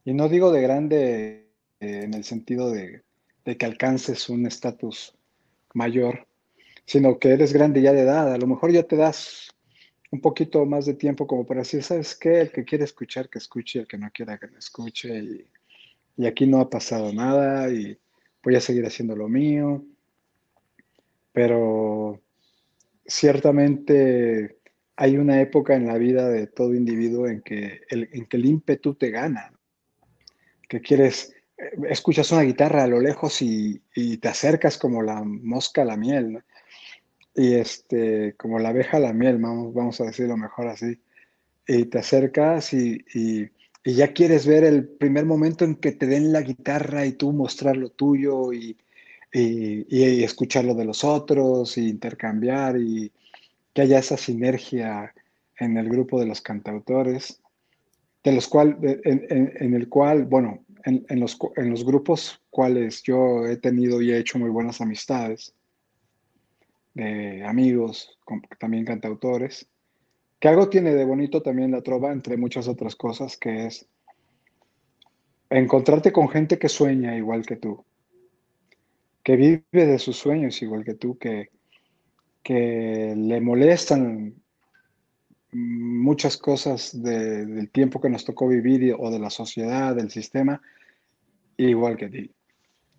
y 0.06 0.14
no 0.14 0.30
digo 0.30 0.52
de 0.52 0.62
grande 0.62 1.48
eh, 1.82 2.04
en 2.04 2.14
el 2.14 2.24
sentido 2.24 2.72
de, 2.72 3.04
que 3.44 3.66
alcances 3.66 4.30
un 4.30 4.46
estatus 4.46 5.14
mayor, 5.74 6.26
sino 6.86 7.20
que 7.20 7.30
eres 7.30 7.52
grande 7.52 7.82
ya 7.82 7.92
de 7.92 8.02
edad, 8.02 8.34
a 8.34 8.38
lo 8.38 8.48
mejor 8.48 8.72
ya 8.72 8.84
te 8.84 8.96
das 8.96 9.50
un 10.10 10.22
poquito 10.22 10.66
más 10.66 10.86
de 10.86 10.94
tiempo 10.94 11.28
como 11.28 11.46
para 11.46 11.62
decir, 11.62 11.84
¿sabes 11.84 12.16
qué? 12.16 12.42
El 12.42 12.52
que 12.52 12.64
quiere 12.64 12.86
escuchar, 12.86 13.30
que 13.30 13.40
escuche, 13.40 13.80
el 13.80 13.88
que 13.88 13.98
no 13.98 14.10
quiera, 14.14 14.38
que 14.38 14.48
no 14.48 14.58
escuche, 14.58 15.20
y, 15.20 15.46
y 16.18 16.26
aquí 16.26 16.46
no 16.46 16.62
ha 16.62 16.70
pasado 16.70 17.12
nada, 17.14 17.70
y 17.70 17.98
voy 18.44 18.56
a 18.56 18.62
seguir 18.62 18.86
haciendo 18.86 19.16
lo 19.16 19.28
mío, 19.28 19.86
pero 21.32 22.22
ciertamente 23.06 24.58
hay 24.96 25.18
una 25.18 25.42
época 25.42 25.76
en 25.76 25.88
la 25.88 25.98
vida 25.98 26.30
de 26.30 26.48
todo 26.48 26.76
individuo 26.76 27.28
en 27.28 27.42
que 27.42 27.82
el, 27.90 28.10
en 28.12 28.26
que 28.26 28.38
ímpetu 28.38 28.96
te 28.96 29.10
gana, 29.10 29.52
que 30.70 30.82
quieres, 30.82 31.34
eh, 31.58 31.72
escuchas 31.90 32.32
una 32.32 32.44
guitarra 32.44 32.84
a 32.84 32.88
lo 32.88 33.00
lejos 33.00 33.42
y, 33.42 33.82
te 34.20 34.28
acercas 34.28 34.78
como 34.78 35.02
la 35.02 35.24
mosca 35.24 35.82
a 35.82 35.86
la 35.86 35.98
miel, 35.98 36.44
y 37.34 37.54
este, 37.54 38.36
como 38.38 38.60
la 38.60 38.70
abeja 38.70 38.98
a 38.98 39.00
la 39.02 39.14
miel, 39.14 39.38
vamos, 39.38 39.74
vamos 39.74 40.02
a 40.02 40.06
decirlo 40.06 40.38
mejor 40.38 40.68
así, 40.68 41.00
y 41.68 41.86
te 41.86 42.00
acercas 42.00 42.74
y, 42.74 43.50
y, 43.84 43.94
ya 43.96 44.14
quieres 44.14 44.46
ver 44.46 44.64
el 44.64 44.88
primer 44.88 45.26
momento 45.26 45.66
en 45.66 45.76
que 45.76 45.92
te 45.92 46.08
den 46.08 46.32
la 46.32 46.42
guitarra 46.42 47.06
y 47.06 47.14
tú 47.14 47.32
mostrar 47.32 47.78
lo 47.78 47.90
tuyo 47.90 48.54
y, 48.54 48.78
y, 49.34 50.24
escuchar 50.24 50.66
lo 50.66 50.76
de 50.76 50.86
los 50.86 51.04
otros 51.04 51.78
y 51.78 51.90
intercambiar 51.90 52.78
y, 52.78 53.12
que 53.74 53.84
haya 53.84 54.00
esa 54.00 54.18
sinergia 54.18 55.14
en 55.58 55.78
el 55.78 55.90
grupo 55.90 56.20
de 56.20 56.26
los 56.26 56.42
cantautores, 56.42 57.42
de 58.24 58.32
los 58.34 58.48
cual, 58.48 58.78
en, 58.82 59.74
el 59.74 59.90
cual, 59.90 60.26
bueno, 60.26 60.66
en, 60.84 61.20
los, 61.20 61.38
en 61.56 61.70
los 61.70 61.86
grupos 61.86 62.42
cuales 62.50 63.02
yo 63.04 63.46
he 63.48 63.58
tenido 63.58 64.02
y 64.02 64.12
he 64.12 64.18
hecho 64.18 64.40
muy 64.40 64.50
buenas 64.50 64.82
amistades, 64.82 65.54
de 66.94 67.46
amigos, 67.46 68.20
también 68.60 68.84
cantautores, 68.84 69.68
que 70.42 70.48
algo 70.48 70.70
tiene 70.70 70.96
de 70.96 71.06
bonito 71.06 71.44
también 71.44 71.72
la 71.72 71.84
trova, 71.84 72.12
entre 72.12 72.36
muchas 72.36 72.68
otras 72.68 72.96
cosas, 72.96 73.38
que 73.38 73.68
es 73.68 73.88
encontrarte 75.52 76.12
con 76.12 76.30
gente 76.30 76.58
que 76.58 76.68
sueña 76.68 77.16
igual 77.16 77.46
que 77.46 77.58
tú, 77.58 77.86
que 79.24 79.36
vive 79.36 79.64
de 79.72 80.00
sus 80.00 80.18
sueños 80.18 80.60
igual 80.64 80.84
que 80.84 80.96
tú, 80.96 81.16
que, 81.20 81.52
que 82.42 83.14
le 83.16 83.40
molestan 83.40 84.34
muchas 85.52 86.38
cosas 86.38 87.00
del 87.04 87.70
tiempo 87.70 88.02
que 88.02 88.10
nos 88.10 88.26
tocó 88.26 88.48
vivir 88.48 88.96
o 88.98 89.12
de 89.12 89.20
la 89.20 89.30
sociedad, 89.30 89.96
del 89.96 90.10
sistema, 90.10 90.60
igual 91.56 91.98
que 91.98 92.10
ti. 92.10 92.32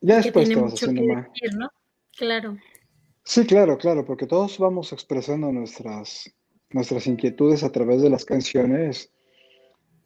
Ya 0.01 0.19
después 0.19 0.49
te 0.49 0.55
vas 0.55 0.75
haciendo 0.75 1.13
más. 1.13 1.27
¿no? 1.59 1.69
Claro. 2.17 2.57
Sí, 3.25 3.45
claro, 3.47 3.79
claro, 3.79 4.05
porque 4.05 4.29
todos 4.29 4.59
vamos 4.59 4.93
expresando 4.93 5.51
nuestras, 5.51 6.33
nuestras 6.75 7.07
inquietudes 7.07 7.63
a 7.63 7.73
través 7.73 8.03
de 8.03 8.11
las 8.11 8.25
canciones 8.25 9.11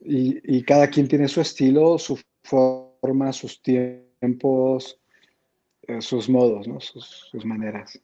y, 0.00 0.62
cada 0.62 0.88
quien 0.88 1.08
tiene 1.08 1.28
su 1.28 1.40
estilo, 1.40 1.98
su 1.98 2.20
forma, 2.42 3.32
sus 3.32 3.60
tiempos, 3.60 5.00
eh, 5.82 6.00
sus 6.00 6.28
modos, 6.28 6.68
¿no? 6.68 6.80
sus 6.80 7.44
maneras. 7.44 8.00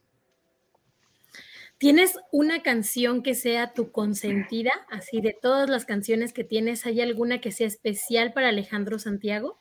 ¿Tienes 1.82 2.16
una 2.30 2.62
canción 2.62 3.24
que 3.24 3.34
sea 3.34 3.72
tu 3.72 3.90
consentida? 3.90 4.70
Así 4.88 5.20
de 5.20 5.32
todas 5.32 5.68
las 5.68 5.84
canciones 5.84 6.32
que 6.32 6.44
tienes, 6.44 6.86
¿hay 6.86 7.00
alguna 7.00 7.40
que 7.40 7.50
sea 7.50 7.66
especial 7.66 8.32
para 8.32 8.50
Alejandro 8.50 9.00
Santiago? 9.00 9.58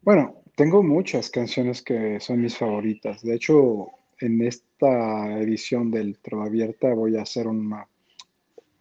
Bueno, 0.00 0.42
tengo 0.56 0.82
muchas 0.82 1.28
canciones 1.28 1.82
que 1.82 2.18
son 2.20 2.40
mis 2.40 2.56
favoritas. 2.56 3.22
De 3.22 3.34
hecho, 3.34 3.88
en 4.22 4.40
esta 4.42 5.38
edición 5.40 5.90
del 5.90 6.18
Trova 6.18 6.46
Abierta 6.46 6.94
voy 6.94 7.16
a 7.16 7.22
hacer 7.22 7.48
un, 7.48 7.74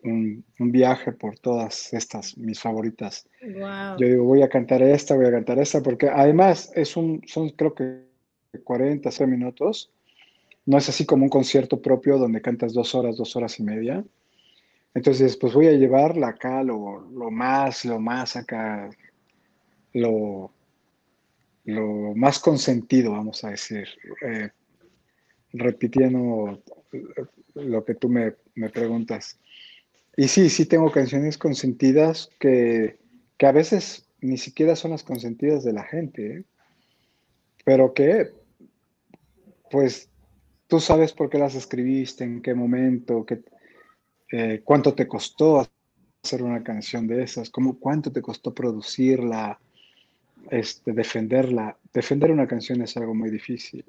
un, 0.03 0.43
viaje 0.59 1.11
por 1.11 1.39
todas 1.39 1.93
estas, 1.93 2.37
mis 2.37 2.59
favoritas. 2.59 3.27
Yo 3.41 4.07
digo, 4.07 4.23
voy 4.23 4.43
a 4.43 4.49
cantar 4.49 4.83
esta, 4.83 5.15
voy 5.15 5.25
a 5.25 5.31
cantar 5.31 5.57
esta, 5.59 5.81
porque 5.81 6.09
además 6.09 6.71
es 6.75 6.95
un, 6.95 7.21
son 7.25 7.49
creo 7.49 7.73
que 7.73 8.03
40, 8.63 9.09
minutos 9.25 9.91
no 10.65 10.77
es 10.77 10.89
así 10.89 11.05
como 11.05 11.23
un 11.23 11.29
concierto 11.29 11.81
propio 11.81 12.19
donde 12.19 12.41
cantas 12.41 12.73
dos 12.73 12.93
horas, 12.93 13.17
dos 13.17 13.35
horas 13.35 13.59
y 13.59 13.63
media. 13.63 14.03
Entonces, 14.93 15.37
pues 15.37 15.53
voy 15.53 15.67
a 15.67 15.71
llevarla 15.71 16.29
acá 16.29 16.61
lo, 16.63 17.01
más, 17.31 17.83
lo 17.85 17.99
más 17.99 18.35
acá, 18.35 18.89
lo, 19.93 20.51
lo 21.65 22.13
más 22.13 22.39
consentido, 22.39 23.13
vamos 23.13 23.43
a 23.43 23.51
decir, 23.51 23.87
eh, 24.21 24.49
repitiendo 25.53 26.61
lo 27.55 27.85
que 27.85 27.95
tú 27.95 28.09
me, 28.09 28.33
preguntas. 28.73 29.39
Y 30.17 30.27
sí, 30.27 30.49
sí 30.49 30.65
tengo 30.65 30.91
canciones 30.91 31.37
consentidas 31.37 32.29
que, 32.39 32.97
que, 33.37 33.45
a 33.45 33.51
veces 33.51 34.05
ni 34.19 34.37
siquiera 34.37 34.75
son 34.75 34.91
las 34.91 35.03
consentidas 35.03 35.63
de 35.63 35.73
la 35.73 35.83
gente, 35.83 36.37
¿eh? 36.37 36.43
pero 37.63 37.93
que 37.93 38.31
pues 39.69 40.09
tú 40.67 40.79
sabes 40.79 41.13
por 41.13 41.29
qué 41.29 41.37
las 41.37 41.55
escribiste, 41.55 42.23
en 42.23 42.41
qué 42.41 42.53
momento, 42.53 43.25
qué, 43.25 43.41
eh, 44.31 44.61
cuánto 44.63 44.93
te 44.93 45.07
costó 45.07 45.67
hacer 46.23 46.43
una 46.43 46.63
canción 46.63 47.07
de 47.07 47.23
esas, 47.23 47.49
cómo, 47.49 47.79
cuánto 47.79 48.11
te 48.11 48.21
costó 48.21 48.53
producirla, 48.53 49.59
este, 50.49 50.93
defenderla. 50.93 51.77
Defender 51.93 52.31
una 52.31 52.47
canción 52.47 52.81
es 52.81 52.95
algo 52.97 53.13
muy 53.13 53.29
difícil. 53.29 53.83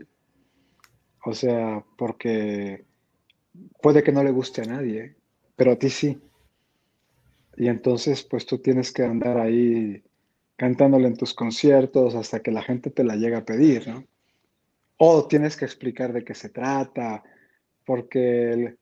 O 1.25 1.35
sea, 1.35 1.85
porque 1.97 2.85
puede 3.81 4.02
que 4.02 4.12
no 4.12 4.25
le 4.25 4.31
guste 4.31 4.62
a 4.62 4.67
nadie, 4.67 5.14
pero 5.57 5.73
a 5.73 5.76
ti 5.76 5.91
sí. 5.91 6.21
Y 7.57 7.69
entonces, 7.69 8.23
pues 8.23 8.47
tú 8.47 8.59
tienes 8.59 8.93
que 8.93 9.05
andar 9.05 9.38
ahí 9.38 10.02
cantándole 10.57 11.09
en 11.09 11.17
tus 11.17 11.35
conciertos 11.35 12.14
hasta 12.14 12.41
que 12.41 12.50
la 12.50 12.62
gente 12.62 12.91
te 12.91 13.05
la 13.05 13.17
llega 13.17 13.38
a 13.38 13.45
pedir, 13.45 13.88
¿no? 13.88 14.05
o 15.05 15.26
tienes 15.26 15.57
que 15.57 15.64
explicar 15.64 16.12
de 16.12 16.25
qué 16.25 16.33
se 16.33 16.49
trata, 16.49 17.25
porque 17.85 18.76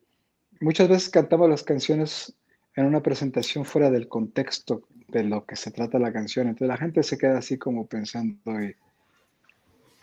muchas 0.60 0.86
veces 0.86 1.08
cantamos 1.08 1.48
las 1.48 1.62
canciones 1.62 2.36
en 2.76 2.84
una 2.84 3.02
presentación 3.02 3.64
fuera 3.64 3.90
del 3.90 4.06
contexto 4.06 4.82
de 5.08 5.24
lo 5.24 5.46
que 5.46 5.56
se 5.56 5.70
trata 5.70 5.98
la 5.98 6.12
canción, 6.12 6.48
entonces 6.48 6.68
la 6.68 6.76
gente 6.76 7.02
se 7.02 7.16
queda 7.16 7.38
así 7.38 7.56
como 7.56 7.86
pensando, 7.86 8.52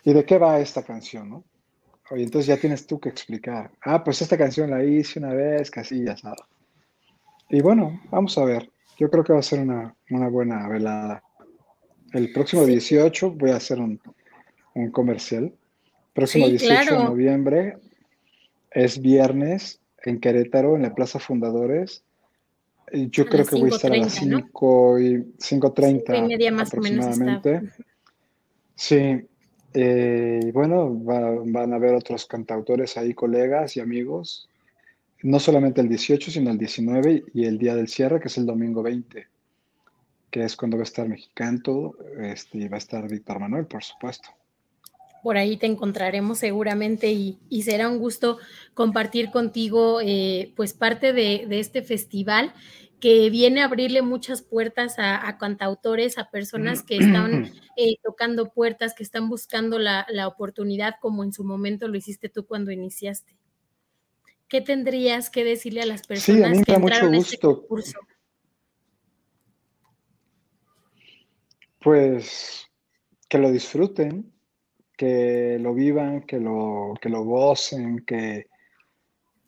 ¿y, 0.04 0.12
de 0.12 0.26
qué 0.26 0.40
va 0.40 0.60
esta 0.60 0.84
canción? 0.84 1.30
¿no? 1.30 1.44
Y 2.12 2.24
entonces 2.24 2.48
ya 2.48 2.58
tienes 2.58 2.88
tú 2.88 3.00
que 3.00 3.10
explicar, 3.10 3.72
ah, 3.82 4.04
pues 4.04 4.22
esta 4.22 4.38
canción 4.38 4.70
la 4.70 4.84
hice 4.84 5.20
una 5.20 5.34
vez, 5.34 5.70
casi 5.70 6.04
ya 6.04 6.16
sabes. 6.16 6.40
Y 7.50 7.62
bueno, 7.62 8.02
vamos 8.10 8.38
a 8.38 8.46
ver, 8.46 8.70
yo 8.98 9.10
creo 9.10 9.24
que 9.24 9.34
va 9.34 9.40
a 9.40 9.44
ser 9.44 9.60
una, 9.60 9.96
buena 10.30 10.68
velada. 10.70 11.24
El 12.14 12.32
próximo 12.32 12.66
18 12.66 13.32
voy 13.32 13.52
a 13.52 13.58
hacer 13.58 13.80
un, 13.80 14.00
un 14.74 14.92
comercial 14.92 15.54
Próximo 16.18 16.50
18 16.50 16.98
de 16.98 17.04
noviembre 17.04 17.78
es 18.72 19.00
viernes 19.00 19.80
en 20.04 20.20
Querétaro, 20.20 20.76
en 20.76 20.82
la 20.82 20.96
Plaza 20.96 21.20
Fundadores. 21.20 22.04
Yo 22.92 23.28
creo 23.28 23.46
que 23.46 23.56
voy 23.56 23.70
a 23.72 23.76
estar 23.76 23.94
a 23.94 23.98
las 23.98 24.14
5 24.14 25.00
y 25.00 25.18
5.30 25.38 26.60
aproximadamente. 26.60 27.70
Sí, 28.74 29.28
eh, 29.74 30.52
bueno, 30.54 30.90
van 30.92 31.74
a 31.74 31.76
haber 31.76 31.96
otros 31.96 32.26
cantautores 32.26 32.98
ahí, 32.98 33.14
colegas 33.14 33.78
y 33.78 33.80
amigos. 33.80 34.50
No 35.24 35.40
solamente 35.40 35.82
el 35.82 35.90
18, 35.90 36.32
sino 36.32 36.52
el 36.52 36.58
19 36.58 37.26
y 37.34 37.46
el 37.46 37.58
día 37.58 37.76
del 37.76 37.88
cierre, 37.88 38.20
que 38.20 38.28
es 38.28 38.38
el 38.38 38.46
domingo 38.46 38.84
20, 38.84 39.28
que 40.30 40.44
es 40.44 40.56
cuando 40.56 40.78
va 40.78 40.82
a 40.82 40.84
estar 40.84 41.08
Mexicanto 41.08 41.96
este, 42.20 42.60
y 42.60 42.68
va 42.68 42.76
a 42.76 42.80
estar 42.80 43.08
Víctor 43.10 43.40
Manuel, 43.40 43.66
por 43.66 43.84
supuesto 43.84 44.30
por 45.28 45.36
ahí 45.36 45.58
te 45.58 45.66
encontraremos 45.66 46.40
seguramente 46.40 47.12
y, 47.12 47.38
será 47.62 47.90
un 47.90 48.00
gusto 48.00 48.38
compartir 48.74 49.30
contigo 49.30 50.00
eh, 50.02 50.54
pues 50.56 50.72
parte 50.72 51.12
de, 51.12 51.46
este 51.50 51.82
festival 51.82 52.54
que 53.00 53.30
viene 53.30 53.62
a 53.62 53.66
abrirle 53.66 54.02
muchas 54.02 54.42
puertas 54.42 54.96
a, 54.98 55.38
cantautores, 55.38 56.18
a 56.18 56.30
personas 56.30 56.82
que 56.82 56.98
están 56.98 57.52
eh, 57.78 57.96
tocando 58.04 58.52
puertas, 58.52 58.94
que 58.96 59.04
están 59.04 59.30
buscando 59.30 59.78
la, 59.78 60.06
oportunidad, 60.28 60.96
como 61.00 61.24
en 61.24 61.32
su 61.32 61.44
momento 61.44 61.88
lo 61.88 61.98
hiciste 61.98 62.30
tú 62.30 62.46
cuando 62.48 62.72
iniciaste. 62.72 63.36
¿Qué 64.48 64.62
tendrías 64.62 65.30
que 65.30 65.44
decirle 65.44 65.82
a 65.82 65.86
las 65.86 66.08
personas 66.08 66.64
que 66.64 66.74
entraron 66.74 67.14
a 67.14 67.18
este 67.18 67.38
curso? 67.38 68.00
Pues 71.80 72.66
que 73.30 73.38
lo 73.38 73.52
disfruten, 73.52 74.34
que 74.98 75.58
lo 75.60 75.74
vivan, 75.74 76.22
que 76.24 76.40
lo, 76.40 76.94
que 77.00 77.10
lo 77.10 77.24
gocen, 77.24 78.04
que, 78.06 78.48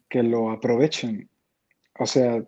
que 0.09 0.21
lo 0.21 0.51
aprovechen. 0.51 1.29
O 1.97 2.05
sea, 2.05 2.45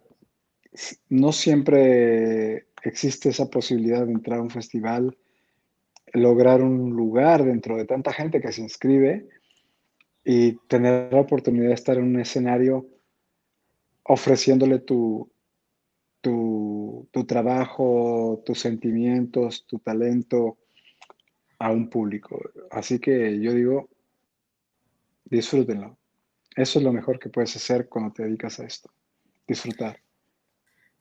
no 1.10 1.32
siempre 1.32 2.68
existe 2.84 3.30
esa 3.30 3.50
posibilidad 3.50 4.06
de 4.06 4.14
entrar 4.14 4.40
a 4.40 4.44
un 4.44 4.50
festival, 4.50 5.18
lograr 6.14 6.62
un 6.62 6.92
lugar 6.92 7.44
dentro 7.44 7.78
de 7.78 7.86
tanta 7.86 8.14
gente 8.14 8.42
que 8.42 8.52
se 8.52 8.62
inscribe 8.62 9.30
y 10.24 10.54
tener 10.68 11.12
la 11.14 11.22
oportunidad 11.22 11.70
de 11.70 11.74
estar 11.74 11.98
en 11.98 12.04
un 12.04 12.20
escenario 12.20 12.88
ofreciéndole 14.04 14.80
tu, 14.80 15.32
tu, 16.22 17.08
tu 17.12 17.24
trabajo, 17.26 18.42
tus 18.46 18.60
sentimientos, 18.60 19.66
tu 19.66 19.80
talento 19.80 20.58
a 21.60 21.72
un 21.72 21.90
público. 21.90 22.42
Así 22.72 23.00
que 23.00 23.40
yo 23.40 23.54
digo, 23.54 23.90
disfrútenlo. 25.26 25.98
Eso 26.56 26.80
es 26.80 26.86
lo 26.86 26.92
mejor 26.92 27.20
que 27.20 27.30
puedes 27.30 27.56
hacer 27.56 27.88
cuando 27.88 28.14
te 28.14 28.24
dedicas 28.24 28.60
a 28.60 28.66
esto, 28.66 28.92
disfrutar. 29.48 30.01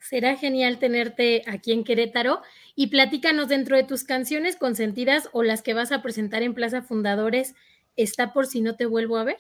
Será 0.01 0.37
genial 0.37 0.79
tenerte 0.79 1.43
aquí 1.47 1.73
en 1.73 1.85
Querétaro 1.85 2.41
y 2.75 2.89
platícanos 2.89 3.49
dentro 3.49 3.77
de 3.77 3.85
tus 3.85 4.03
canciones 4.05 4.57
consentidas 4.57 5.29
o 5.33 5.43
las 5.43 5.63
que 5.63 5.75
vas 5.75 5.93
a 5.93 6.03
presentar 6.03 6.43
en 6.43 6.55
Plaza 6.55 6.83
Fundadores, 6.83 7.55
¿está 7.97 8.33
por 8.33 8.47
si 8.47 8.63
no 8.63 8.77
te 8.77 8.87
vuelvo 8.87 9.19
a 9.19 9.25
ver? 9.25 9.37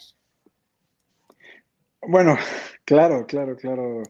Bueno, 2.02 2.36
claro, 2.84 3.26
claro, 3.26 3.56
claro. 3.56 4.02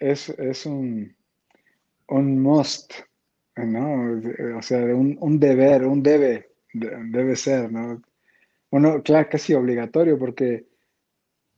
Es, 0.00 0.28
un, 0.66 1.16
un 2.08 2.42
must, 2.42 2.92
¿no? 3.56 4.20
O 4.58 4.62
sea, 4.62 4.78
un, 4.78 5.16
un 5.20 5.40
deber, 5.40 5.84
un 5.84 6.02
debe, 6.02 6.50
debe 6.72 7.36
ser, 7.36 7.72
¿no? 7.72 8.02
Bueno, 8.70 9.02
claro, 9.02 9.28
casi 9.30 9.54
obligatorio 9.54 10.18
porque 10.18 10.66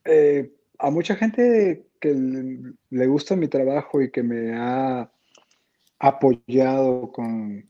eh, 0.04 0.52
a 0.78 0.90
mucha 0.90 1.16
gente 1.16 1.87
que 1.98 2.14
le 2.90 3.06
gusta 3.06 3.36
mi 3.36 3.48
trabajo 3.48 4.00
y 4.00 4.10
que 4.10 4.22
me 4.22 4.54
ha 4.54 5.10
apoyado 5.98 7.10
con, 7.12 7.68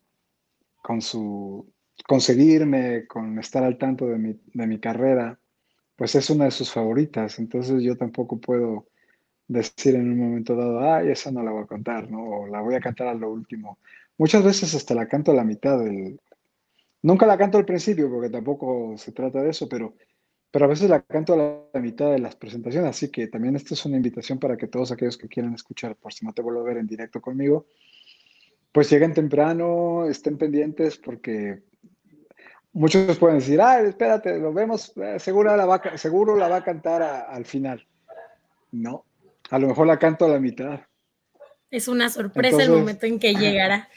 con 0.82 1.00
su 1.00 1.72
conseguirme, 2.06 3.06
con 3.06 3.38
estar 3.38 3.64
al 3.64 3.78
tanto 3.78 4.06
de 4.06 4.18
mi, 4.18 4.40
de 4.54 4.66
mi 4.66 4.78
carrera, 4.78 5.38
pues 5.96 6.14
es 6.14 6.30
una 6.30 6.46
de 6.46 6.50
sus 6.50 6.72
favoritas. 6.72 7.38
Entonces 7.38 7.82
yo 7.82 7.96
tampoco 7.96 8.38
puedo 8.38 8.86
decir 9.48 9.94
en 9.94 10.12
un 10.12 10.18
momento 10.18 10.54
dado, 10.54 10.80
ay, 10.80 11.10
esa 11.10 11.30
no 11.30 11.42
la 11.42 11.50
voy 11.50 11.64
a 11.64 11.66
contar, 11.66 12.10
¿no? 12.10 12.46
La 12.46 12.60
voy 12.60 12.74
a 12.74 12.80
cantar 12.80 13.08
a 13.08 13.14
lo 13.14 13.30
último. 13.30 13.78
Muchas 14.18 14.44
veces 14.44 14.74
hasta 14.74 14.94
la 14.94 15.08
canto 15.08 15.32
a 15.32 15.34
la 15.34 15.44
mitad 15.44 15.78
del... 15.78 16.20
Nunca 17.02 17.26
la 17.26 17.38
canto 17.38 17.58
al 17.58 17.64
principio 17.64 18.10
porque 18.10 18.30
tampoco 18.30 18.96
se 18.96 19.12
trata 19.12 19.42
de 19.42 19.50
eso, 19.50 19.68
pero 19.68 19.94
pero 20.50 20.64
a 20.64 20.68
veces 20.68 20.88
la 20.88 21.02
canto 21.02 21.34
a 21.34 21.70
la 21.72 21.80
mitad 21.80 22.10
de 22.10 22.18
las 22.18 22.36
presentaciones, 22.36 22.90
así 22.90 23.10
que 23.10 23.28
también 23.28 23.56
esta 23.56 23.74
es 23.74 23.84
una 23.84 23.96
invitación 23.96 24.38
para 24.38 24.56
que 24.56 24.66
todos 24.66 24.90
aquellos 24.90 25.18
que 25.18 25.28
quieran 25.28 25.54
escuchar, 25.54 25.96
por 25.96 26.12
si 26.12 26.24
no 26.24 26.32
te 26.32 26.42
vuelvo 26.42 26.60
a 26.60 26.64
ver 26.64 26.78
en 26.78 26.86
directo 26.86 27.20
conmigo, 27.20 27.66
pues 28.72 28.90
lleguen 28.90 29.14
temprano, 29.14 30.06
estén 30.08 30.38
pendientes 30.38 30.96
porque 30.96 31.62
muchos 32.72 33.18
pueden 33.18 33.38
decir, 33.38 33.60
ah, 33.60 33.80
espérate, 33.80 34.38
lo 34.38 34.52
vemos, 34.52 34.92
eh, 34.96 35.18
seguro, 35.18 35.54
la 35.56 35.66
va, 35.66 35.98
seguro 35.98 36.36
la 36.36 36.48
va 36.48 36.56
a 36.56 36.64
cantar 36.64 37.02
al 37.02 37.44
final. 37.44 37.86
No, 38.70 39.04
a 39.50 39.58
lo 39.58 39.68
mejor 39.68 39.86
la 39.86 39.98
canto 39.98 40.24
a 40.24 40.28
la 40.28 40.38
mitad. 40.38 40.80
Es 41.70 41.88
una 41.88 42.08
sorpresa 42.08 42.62
el 42.62 42.70
momento 42.70 43.06
en 43.06 43.18
que 43.18 43.34
llegará. 43.34 43.88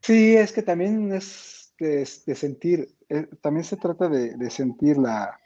Sí, 0.00 0.36
es 0.36 0.52
que 0.52 0.62
también 0.62 1.12
es 1.12 1.74
de 1.78 2.06
sentir, 2.06 2.95
eh, 3.08 3.26
también 3.40 3.64
se 3.64 3.76
trata 3.76 4.08
de, 4.08 4.50
sentir 4.50 4.96
la, 4.98 5.38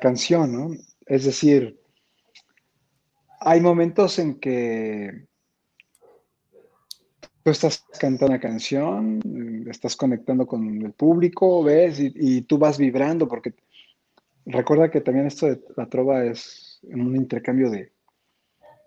canción, 0.00 0.52
¿no? 0.52 0.76
Es 1.06 1.24
decir, 1.24 1.80
hay 3.40 3.60
momentos 3.60 4.18
en 4.18 4.38
que 4.38 5.26
tú 7.42 7.50
estás 7.50 7.84
cantando 7.98 8.34
una 8.34 8.40
canción, 8.40 9.20
estás 9.70 9.96
conectando 9.96 10.46
con 10.46 10.82
el 10.82 10.92
público, 10.92 11.62
ves, 11.62 11.98
y, 12.00 12.42
tú 12.42 12.58
vas 12.58 12.76
vibrando, 12.76 13.28
porque 13.28 13.54
recuerda 14.44 14.90
que 14.90 15.00
también 15.00 15.26
esto 15.26 15.46
de 15.46 15.60
la 15.76 15.88
trova 15.88 16.24
es 16.24 16.80
un 16.82 17.16
intercambio 17.16 17.70
de, 17.70 17.92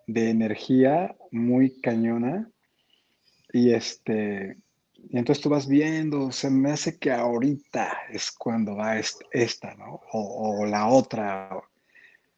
de 0.06 0.30
energía 0.30 1.16
muy 1.30 1.80
cañona, 1.80 2.48
y 3.52 3.72
este, 3.72 4.56
y 5.08 5.18
entonces 5.18 5.42
tú 5.42 5.48
vas 5.48 5.66
viendo, 5.68 6.30
se 6.32 6.50
me 6.50 6.70
hace 6.70 6.98
que 6.98 7.10
ahorita 7.10 7.92
es 8.10 8.30
cuando 8.32 8.76
va 8.76 8.96
esta, 8.98 9.74
¿no? 9.74 10.00
O, 10.12 10.64
la 10.64 10.88
otra. 10.88 11.60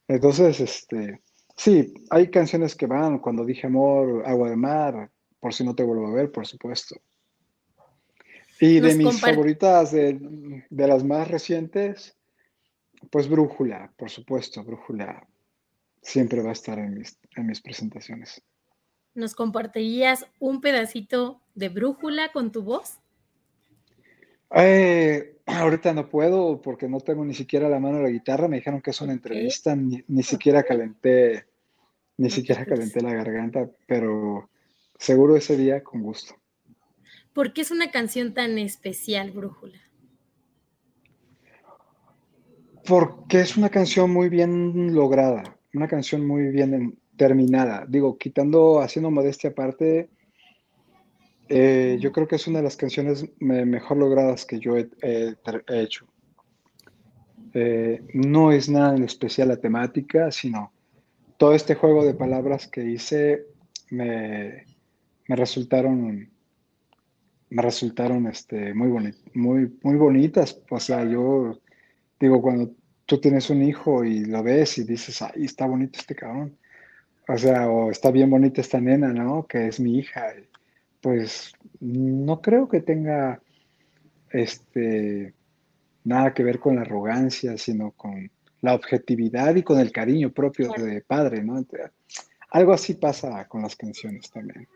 Entonces, 0.09 0.61
este, 0.61 1.21
sí, 1.57 1.95
hay 2.11 2.31
canciones 2.31 2.75
que 2.75 2.87
van, 2.87 3.19
cuando 3.19 3.45
dije 3.45 3.67
amor, 3.67 4.25
agua 4.27 4.51
de 4.51 4.57
mar, 4.57 5.11
por 5.41 5.53
si 5.53 5.65
no 5.65 5.75
te 5.75 5.83
vuelvo 5.83 6.09
a 6.09 6.15
ver, 6.15 6.33
por 6.33 6.47
supuesto. 6.47 6.97
Y 8.61 8.81
de 8.81 8.95
mis 8.95 9.21
favoritas, 9.21 9.93
de, 9.93 10.65
las 10.71 11.05
más 11.05 11.29
recientes, 11.29 12.17
pues 13.11 13.29
Brújula, 13.29 13.93
por 13.97 14.11
supuesto, 14.11 14.65
Brújula 14.65 15.27
siempre 16.01 16.43
va 16.43 16.51
a 16.51 16.55
estar 16.55 16.79
en 16.79 16.95
mis, 16.95 17.19
en 17.37 17.47
mis 17.47 17.61
presentaciones. 17.61 18.43
¿Nos 19.15 19.35
compartirías 19.35 20.27
un 20.41 20.61
pedacito 20.61 21.41
de 21.55 21.69
brújula 21.69 22.33
con 22.33 22.51
tu 22.51 22.63
voz? 22.63 22.99
Eh, 24.55 25.37
ahorita 25.47 25.93
no 25.93 26.09
puedo 26.09 26.61
porque 26.61 26.89
no 26.89 27.01
tengo 27.01 27.25
ni 27.25 27.35
siquiera 27.35 27.69
la 27.69 27.79
mano 27.79 28.03
la 28.03 28.11
guitarra. 28.11 28.49
Me 28.49 28.57
dijeron 28.57 28.81
que 28.81 28.91
es 28.91 29.01
una 29.01 29.13
entrevista, 29.13 29.77
ni, 29.77 30.23
siquiera 30.23 30.63
calenté, 30.63 31.47
ni 32.17 32.31
siquiera 32.31 32.65
calenté 32.65 33.01
la 33.01 33.15
garganta, 33.15 33.71
pero 33.87 34.49
seguro 34.99 35.37
ese 35.37 35.57
día 35.57 35.83
con 35.83 36.03
gusto. 36.03 36.35
¿Por 37.33 37.53
qué 37.53 37.63
es 37.63 37.71
una 37.71 37.91
canción 37.91 38.33
tan 38.33 38.59
especial, 38.59 39.33
Brújula? 39.33 39.81
Porque 42.87 43.41
es 43.41 43.57
una 43.57 43.71
canción 43.71 44.11
muy 44.11 44.29
bien 44.29 44.95
lograda, 44.95 45.57
una 45.73 45.89
canción 45.89 46.27
muy 46.27 46.49
bien 46.49 46.99
terminada. 47.17 47.85
Digo, 47.89 48.19
quitando, 48.19 48.81
haciendo 48.81 49.11
modestia 49.11 49.51
aparte, 49.51 50.09
eh, 51.49 51.99
yo 52.01 52.13
creo 52.13 52.27
que 52.27 52.37
es 52.37 52.47
una 52.47 52.59
de 52.59 52.65
las 52.65 52.77
canciones 52.77 53.27
mejor 53.39 53.99
logradas 53.99 54.47
que 54.47 54.59
yo 54.59 54.77
he, 54.77 54.89
hecho. 55.69 56.07
Eh, 57.53 58.03
no 58.15 58.51
es 58.51 58.69
nada 58.69 58.97
en 58.97 59.05
especial 59.05 59.49
la 59.49 59.57
temática, 59.57 60.31
sino 60.33 60.73
todo 61.37 61.55
este 61.55 61.75
juego 61.75 62.05
de 62.05 62.15
palabras 62.15 62.67
que 62.67 62.85
hice 62.85 63.47
me, 63.91 64.65
resultaron 65.29 66.31
me 67.51 67.63
resultaron 67.63 68.27
este, 68.27 68.75
muy, 68.75 68.89
muy, 69.35 69.79
muy 69.83 69.97
bonitas. 69.97 70.61
O 70.71 70.81
sea, 70.81 71.05
yo 71.05 71.61
digo, 72.19 72.43
cuando 72.43 72.73
tú 73.07 73.21
tienes 73.21 73.51
un 73.51 73.63
hijo 73.63 74.05
y 74.05 74.25
lo 74.25 74.43
ves 74.43 74.79
y 74.79 74.85
dices, 74.85 75.23
ay, 75.23 75.45
está 75.45 75.67
bonito 75.67 75.99
este 76.01 76.15
cabrón, 76.15 76.57
o 77.29 77.39
sea, 77.39 77.69
o 77.69 77.91
está 77.91 78.11
bien 78.11 78.31
bonita 78.31 78.61
esta 78.61 78.81
nena, 78.81 79.13
¿no? 79.13 79.47
Que 79.47 79.69
es 79.69 79.81
mi 79.81 79.99
hija. 79.99 80.35
Pues 81.01 81.53
no 81.81 82.41
creo 82.41 82.69
que 82.69 82.81
tenga 82.81 83.41
este 84.31 85.35
nada 86.05 86.35
que 86.35 86.43
ver 86.43 86.59
con 86.59 86.77
la 86.77 86.83
arrogancia, 86.83 87.57
sino 87.57 87.93
con 87.93 88.31
la 88.61 88.75
objetividad 88.75 89.55
y 89.55 89.63
con 89.63 89.79
el 89.79 89.93
cariño 89.93 90.33
propio 90.33 90.71
de 90.73 91.03
padre, 91.03 91.43
¿no? 91.43 91.65
Algo 92.51 92.73
así 92.73 92.95
pasa 92.95 93.47
con 93.49 93.63
las 93.63 93.77
canciones 93.77 94.31
también. 94.31 94.69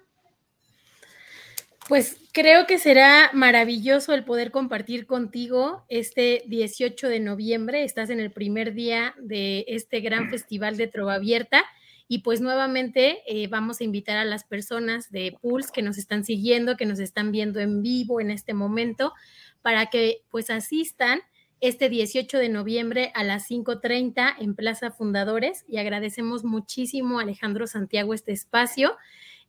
Pues 1.88 2.18
creo 2.32 2.66
que 2.66 2.78
será 2.78 3.30
maravilloso 3.32 4.12
el 4.12 4.24
poder 4.24 4.50
compartir 4.50 5.06
contigo 5.06 5.84
este 5.88 6.42
18 6.46 7.08
de 7.08 7.20
noviembre. 7.20 7.84
Estás 7.84 8.10
en 8.10 8.20
el 8.20 8.30
primer 8.30 8.74
día 8.74 9.14
de 9.18 9.64
este 9.68 10.00
gran 10.00 10.28
festival 10.28 10.76
de 10.76 10.86
Trova 10.86 11.14
Abierta 11.14 11.64
y 12.08 12.20
pues 12.20 12.40
nuevamente 12.40 13.18
eh, 13.26 13.48
vamos 13.48 13.80
a 13.80 13.84
invitar 13.84 14.16
a 14.16 14.24
las 14.24 14.42
personas 14.44 15.10
de 15.10 15.36
Pulse 15.40 15.70
que 15.72 15.82
nos 15.82 15.98
están 15.98 16.24
siguiendo, 16.24 16.78
que 16.78 16.86
nos 16.86 16.98
están 16.98 17.30
viendo 17.30 17.60
en 17.60 17.82
vivo 17.82 18.20
en 18.20 18.30
este 18.30 18.54
momento, 18.54 19.12
para 19.60 19.86
que 19.86 20.22
pues 20.30 20.48
asistan 20.48 21.20
este 21.60 21.90
18 21.90 22.38
de 22.38 22.48
noviembre 22.48 23.12
a 23.14 23.24
las 23.24 23.50
5.30 23.50 24.36
en 24.40 24.54
Plaza 24.54 24.90
Fundadores 24.90 25.64
y 25.68 25.76
agradecemos 25.76 26.44
muchísimo 26.44 27.18
a 27.18 27.22
Alejandro 27.22 27.66
Santiago 27.66 28.14
este 28.14 28.32
espacio. 28.32 28.96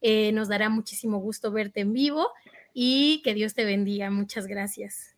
Eh, 0.02 0.32
nos 0.34 0.50
dará 0.50 0.69
muchísimo 0.69 1.19
gusto 1.19 1.52
verte 1.52 1.82
en 1.82 1.93
vivo 1.93 2.28
y 2.74 3.22
que 3.24 3.34
Dios 3.34 3.54
te 3.54 3.63
bendiga. 3.63 4.10
Muchas 4.10 4.48
gracias. 4.48 5.15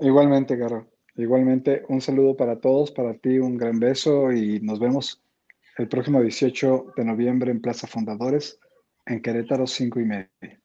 Igualmente, 0.00 0.56
Garo. 0.56 0.88
Igualmente, 1.16 1.84
un 1.88 2.00
saludo 2.00 2.36
para 2.36 2.60
todos, 2.60 2.90
para 2.90 3.14
ti 3.14 3.38
un 3.38 3.56
gran 3.56 3.78
beso 3.78 4.32
y 4.32 4.60
nos 4.60 4.80
vemos 4.80 5.22
el 5.76 5.88
próximo 5.88 6.20
18 6.20 6.94
de 6.96 7.04
noviembre 7.04 7.50
en 7.50 7.60
Plaza 7.60 7.86
Fundadores, 7.86 8.58
en 9.04 9.20
Querétaro, 9.20 9.66
5 9.66 10.00
y 10.00 10.04
media. 10.04 10.60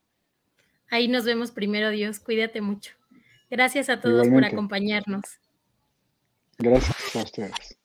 Ahí 0.90 1.08
nos 1.08 1.26
vemos 1.26 1.52
primero, 1.52 1.90
Dios. 1.90 2.20
Cuídate 2.20 2.62
mucho. 2.62 2.94
Gracias 3.50 3.90
a 3.90 4.00
todos 4.00 4.28
por 4.28 4.44
acompañarnos. 4.44 5.24
Gracias 6.58 7.16
a 7.16 7.24
ustedes. 7.24 7.81